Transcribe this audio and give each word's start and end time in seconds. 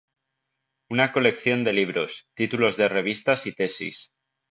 Una 0.89 1.11
colección 1.11 1.63
de 1.63 1.73
libros, 1.73 2.25
títulos 2.33 2.75
de 2.75 2.89
revistas 2.89 3.45
y 3.45 3.51
tesis. 3.53 4.09